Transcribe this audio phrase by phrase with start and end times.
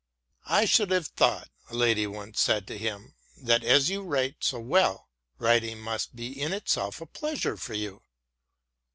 [0.47, 3.13] "I should have thought," a lady once said to him,"
[3.47, 8.01] that as you write so well, writing must be in itself a pleasure to you."